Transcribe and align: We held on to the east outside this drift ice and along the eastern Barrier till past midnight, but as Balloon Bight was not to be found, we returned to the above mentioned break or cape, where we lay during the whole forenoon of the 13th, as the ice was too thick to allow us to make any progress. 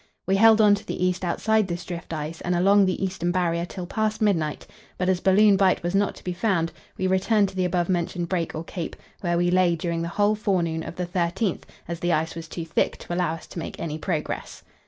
We 0.25 0.37
held 0.37 0.59
on 0.61 0.73
to 0.73 0.83
the 0.83 1.05
east 1.05 1.23
outside 1.23 1.67
this 1.67 1.85
drift 1.85 2.11
ice 2.11 2.41
and 2.41 2.55
along 2.55 2.87
the 2.87 3.03
eastern 3.05 3.31
Barrier 3.31 3.65
till 3.67 3.85
past 3.85 4.19
midnight, 4.19 4.65
but 4.97 5.09
as 5.09 5.19
Balloon 5.19 5.57
Bight 5.57 5.83
was 5.83 5.93
not 5.93 6.15
to 6.15 6.23
be 6.23 6.33
found, 6.33 6.71
we 6.97 7.05
returned 7.05 7.49
to 7.49 7.55
the 7.55 7.65
above 7.65 7.87
mentioned 7.87 8.27
break 8.27 8.55
or 8.55 8.63
cape, 8.63 8.95
where 9.19 9.37
we 9.37 9.51
lay 9.51 9.75
during 9.75 10.01
the 10.01 10.07
whole 10.07 10.33
forenoon 10.33 10.81
of 10.81 10.95
the 10.95 11.05
13th, 11.05 11.65
as 11.87 11.99
the 11.99 12.13
ice 12.13 12.33
was 12.33 12.47
too 12.47 12.65
thick 12.65 12.97
to 12.97 13.13
allow 13.13 13.33
us 13.35 13.45
to 13.45 13.59
make 13.59 13.79
any 13.79 13.99
progress. 13.99 14.63